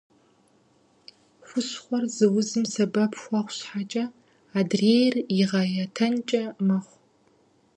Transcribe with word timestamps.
Хущхъуэр 1.47 2.03
зы 2.15 2.27
узым 2.37 2.63
сэбэп 2.73 3.13
хуэхъу 3.21 3.53
щхьэкӏэ, 3.55 4.05
адрейр 4.59 5.15
игъэятэнкӏэ 5.39 6.43
мэхъу. 6.65 6.99